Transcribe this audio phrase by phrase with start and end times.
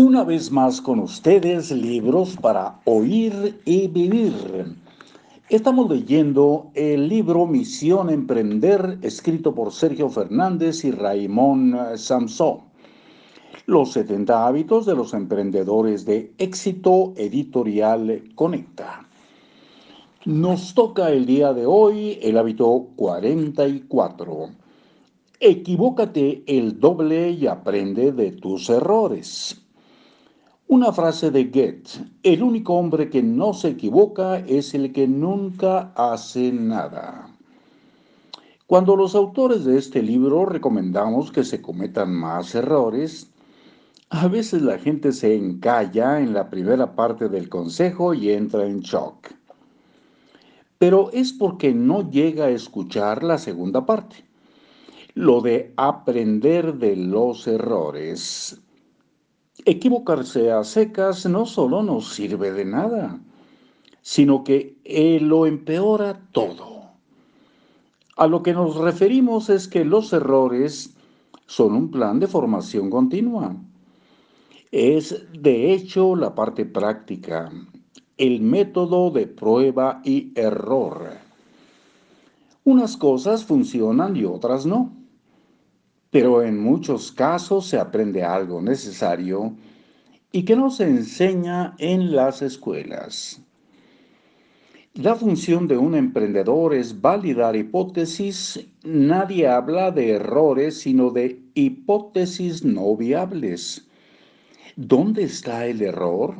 [0.00, 4.32] Una vez más con ustedes, libros para oír y vivir.
[5.48, 12.58] Estamos leyendo el libro Misión Emprender, escrito por Sergio Fernández y Raimón Samson.
[13.66, 19.04] Los 70 hábitos de los emprendedores de éxito editorial Conecta.
[20.26, 24.50] Nos toca el día de hoy el hábito 44.
[25.40, 29.64] Equivócate el doble y aprende de tus errores.
[30.70, 35.94] Una frase de Goethe, el único hombre que no se equivoca es el que nunca
[35.96, 37.30] hace nada.
[38.66, 43.30] Cuando los autores de este libro recomendamos que se cometan más errores,
[44.10, 48.80] a veces la gente se encalla en la primera parte del consejo y entra en
[48.80, 49.28] shock.
[50.76, 54.16] Pero es porque no llega a escuchar la segunda parte,
[55.14, 58.60] lo de aprender de los errores.
[59.68, 63.20] Equivocarse a secas no solo nos sirve de nada,
[64.00, 66.92] sino que eh, lo empeora todo.
[68.16, 70.96] A lo que nos referimos es que los errores
[71.44, 73.56] son un plan de formación continua.
[74.72, 77.52] Es de hecho la parte práctica,
[78.16, 81.10] el método de prueba y error.
[82.64, 84.97] Unas cosas funcionan y otras no
[86.10, 89.54] pero en muchos casos se aprende algo necesario
[90.32, 93.42] y que no se enseña en las escuelas.
[94.94, 98.66] La función de un emprendedor es validar hipótesis.
[98.82, 103.86] Nadie habla de errores, sino de hipótesis no viables.
[104.74, 106.34] ¿Dónde está el error?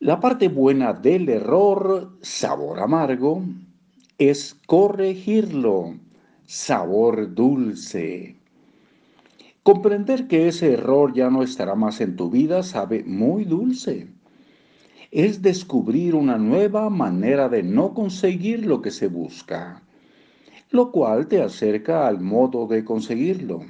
[0.00, 3.42] La parte buena del error, sabor amargo,
[4.18, 5.94] es corregirlo,
[6.46, 8.39] sabor dulce.
[9.72, 14.08] Comprender que ese error ya no estará más en tu vida sabe muy dulce.
[15.12, 19.80] Es descubrir una nueva manera de no conseguir lo que se busca,
[20.70, 23.60] lo cual te acerca al modo de conseguirlo.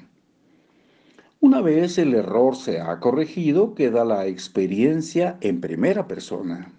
[1.39, 6.73] Una vez el error se ha corregido, queda la experiencia en primera persona.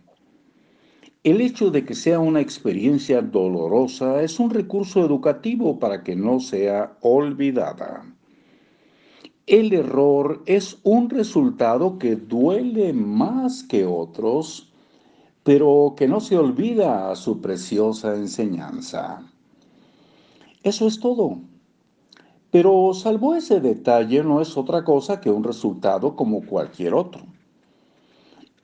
[1.24, 6.40] El hecho de que sea una experiencia dolorosa es un recurso educativo para que no
[6.40, 8.11] sea olvidada.
[9.52, 14.72] El error es un resultado que duele más que otros,
[15.44, 19.30] pero que no se olvida su preciosa enseñanza.
[20.64, 21.40] Eso es todo.
[22.50, 27.24] Pero salvo ese detalle no es otra cosa que un resultado como cualquier otro.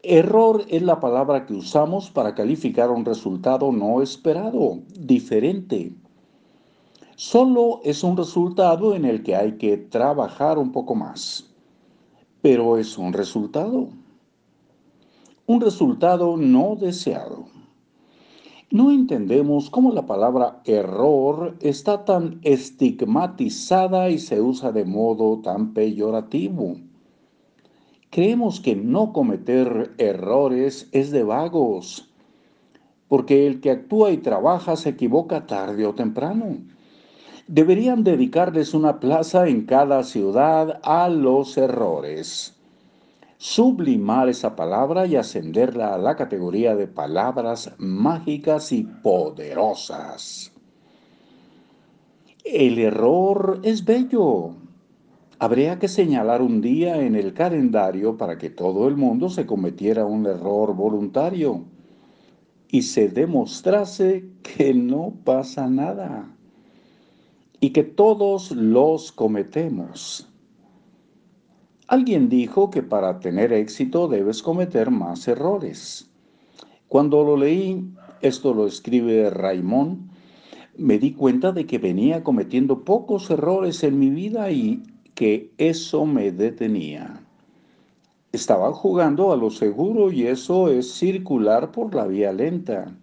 [0.04, 5.92] Error es la palabra que usamos para calificar un resultado no esperado, diferente,
[7.20, 11.52] Solo es un resultado en el que hay que trabajar un poco más,
[12.44, 13.88] pero es un resultado.
[15.48, 17.46] Un resultado no deseado.
[18.70, 25.74] No entendemos cómo la palabra error está tan estigmatizada y se usa de modo tan
[25.74, 26.76] peyorativo.
[28.12, 32.14] Creemos que no cometer errores es de vagos,
[33.08, 36.77] porque el que actúa y trabaja se equivoca tarde o temprano.
[37.47, 42.53] Deberían dedicarles una plaza en cada ciudad a los errores.
[43.38, 50.52] Sublimar esa palabra y ascenderla a la categoría de palabras mágicas y poderosas.
[52.44, 54.56] El error es bello.
[55.40, 60.06] Habría que señalar un día en el calendario para que todo el mundo se cometiera
[60.06, 61.63] un error voluntario
[62.69, 66.37] y se demostrase que no pasa nada
[67.59, 70.29] y que todos los cometemos.
[71.88, 76.09] Alguien dijo que para tener éxito debes cometer más errores.
[76.88, 77.90] Cuando lo leí,
[78.22, 80.09] esto lo escribe Raimón,
[80.78, 84.84] me di cuenta de que venía cometiendo pocos errores en mi vida y
[85.16, 87.24] que eso me detenía.
[88.31, 92.95] Estaba jugando a lo seguro y eso es circular por la vía lenta.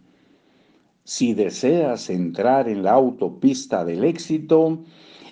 [1.07, 4.83] Si deseas entrar en la autopista del éxito,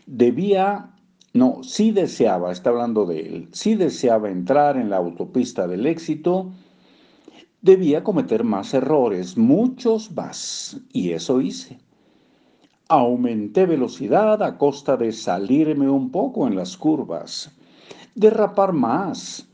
[0.06, 0.90] debía,
[1.32, 6.52] no, si deseaba, está hablando de él, si deseaba entrar en la autopista del éxito,
[7.62, 11.78] debía cometer más errores, muchos más, y eso hice.
[12.88, 17.50] Aumenté velocidad a costa de salirme un poco en las curvas,
[18.14, 19.48] derrapar más.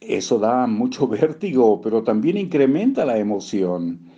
[0.00, 4.13] Eso da mucho vértigo, pero también incrementa la emoción.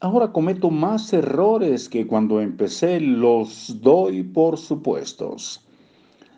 [0.00, 5.60] Ahora cometo más errores que cuando empecé, los doy por supuestos.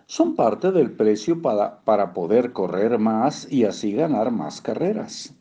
[0.07, 5.35] son parte del precio para, poder correr más y así ganar más carreras.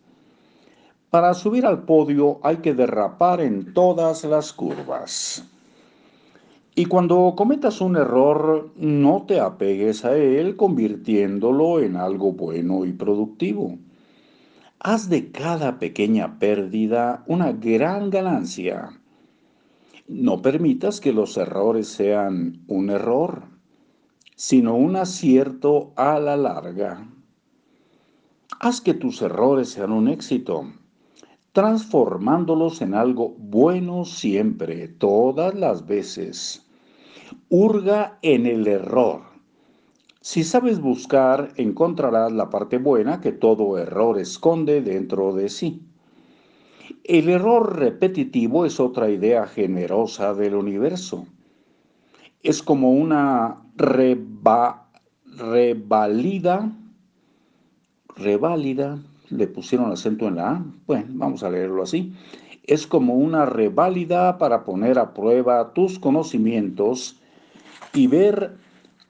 [1.11, 5.45] Para subir al podio hay que derrapar en todas las curvas.
[6.73, 12.93] Y cuando cometas un error, no te apegues a él convirtiéndolo en algo bueno y
[12.93, 13.77] productivo.
[14.87, 18.91] Haz de cada pequeña pérdida una gran ganancia.
[20.07, 23.45] No permitas que los errores sean un error,
[24.35, 27.09] sino un acierto a la larga.
[28.59, 30.71] Haz que tus errores sean un éxito,
[31.51, 36.63] transformándolos en algo bueno siempre, todas las veces.
[37.49, 39.34] Hurga en el error.
[40.25, 45.83] Si sabes buscar, encontrarás la parte buena que todo error esconde dentro de sí.
[47.03, 51.27] El error repetitivo es otra idea generosa del universo.
[52.41, 54.89] Es como una reba,
[55.37, 56.71] revalida,
[58.15, 58.97] reválida,
[59.29, 62.15] le pusieron acento en la A, bueno, vamos a leerlo así.
[62.63, 67.21] Es como una reválida para poner a prueba tus conocimientos
[67.93, 68.64] y ver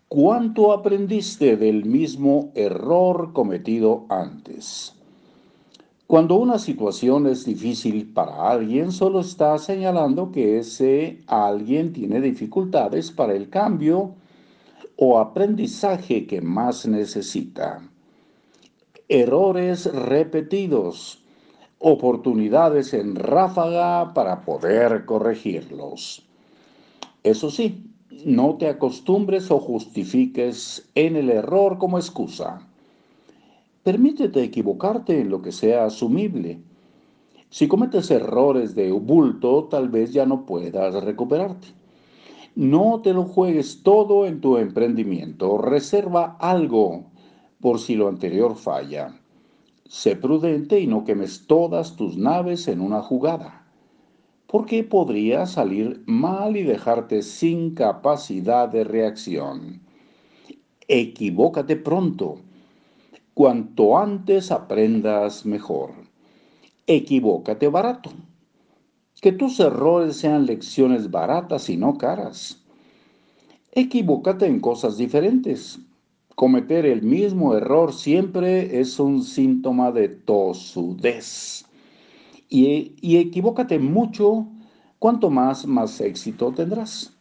[0.08, 4.94] cuánto aprendiste del mismo error cometido antes.
[6.08, 13.12] Cuando una situación es difícil para alguien, solo está señalando que ese alguien tiene dificultades
[13.12, 14.14] para el cambio
[14.98, 17.82] o aprendizaje que más necesita.
[19.10, 21.24] Errores repetidos,
[21.80, 26.28] oportunidades en ráfaga para poder corregirlos.
[27.24, 32.68] Eso sí, no te acostumbres o justifiques en el error como excusa.
[33.84, 36.60] Permítete equivocarte en lo que sea asumible.
[37.50, 41.68] Si cometes errores de bulto, tal vez ya no puedas recuperarte.
[42.56, 45.58] No te lo juegues todo en tu emprendimiento.
[45.58, 47.06] Reserva algo
[47.60, 49.20] por si lo anterior falla.
[49.88, 53.65] Sé prudente y no quemes todas tus naves en una jugada
[54.48, 59.82] porque podría salir mal y dejarte sin capacidad de reacción.
[60.88, 62.38] Equivócate pronto.
[63.34, 65.92] Cuanto antes aprendas mejor.
[66.88, 68.12] Equivócate barato.
[69.20, 72.64] Que tus errores sean lecciones baratas y no caras.
[73.72, 75.80] Equivócate en cosas diferentes.
[76.36, 81.65] Cometer el mismo error siempre es un síntoma de tosudez
[82.56, 84.48] y, equivócate mucho,
[85.00, 87.18] cuanto más, más éxito tendrás.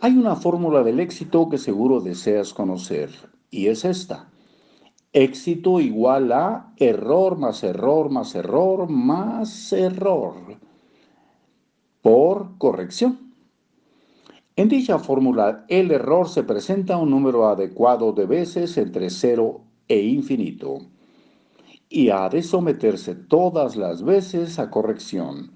[0.00, 3.10] Hay una fórmula del éxito que seguro deseas conocer,
[3.50, 4.28] y es esta.
[5.12, 10.34] Éxito igual a error más error más error más error
[12.02, 13.32] por corrección.
[14.56, 20.00] En dicha fórmula, el error se presenta un número adecuado de veces entre cero e
[20.00, 20.80] infinito
[21.88, 25.52] y ha de someterse todas las veces a corrección,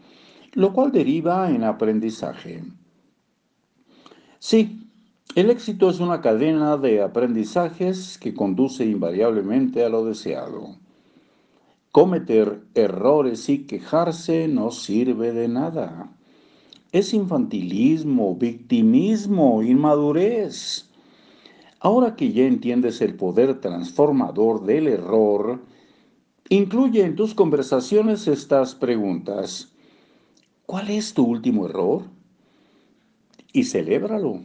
[0.53, 2.63] lo cual deriva en aprendizaje.
[4.39, 4.89] Sí,
[5.35, 10.77] el éxito es una cadena de aprendizajes que conduce invariablemente a lo deseado.
[11.93, 16.11] Cometer errores y quejarse no sirve de nada.
[16.93, 20.89] Es infantilismo, victimismo, inmadurez.
[21.79, 25.61] Ahora que ya entiendes el poder transformador del error,
[26.53, 29.73] Incluye en tus conversaciones estas preguntas.
[30.67, 32.03] ¿Cuál es tu último error?
[33.53, 34.41] Y celébralo.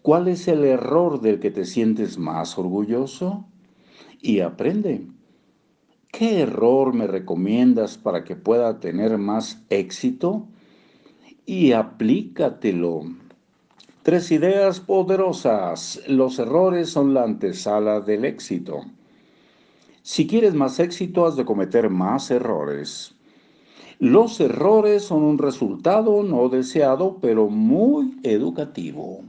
[0.00, 3.44] ¿Cuál es el error del que te sientes más orgulloso?
[4.22, 5.06] Y aprende.
[6.10, 10.48] ¿Qué error me recomiendas para que pueda tener más éxito?
[11.44, 13.02] Y aplícatelo.
[14.02, 16.00] Tres ideas poderosas.
[16.08, 18.86] Los errores son la antesala del éxito.
[20.02, 23.14] Si quieres más éxito, has de cometer más errores.
[24.00, 29.22] Los errores son un resultado no deseado, pero muy educativo.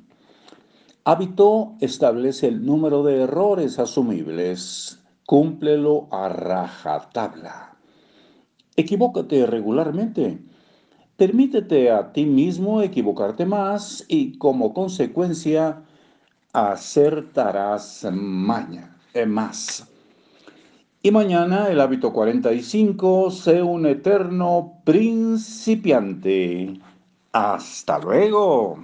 [1.03, 4.99] Hábito establece el número de errores asumibles.
[5.27, 7.77] Cúmplelo a rajatabla.
[8.75, 10.39] Equivócate regularmente.
[11.17, 15.83] Permítete a ti mismo equivocarte más y como consecuencia
[16.51, 19.92] acertarás maña, eh, más.
[21.05, 26.79] Y mañana el hábito 45, sé un eterno principiante.
[27.33, 28.79] Hasta luego.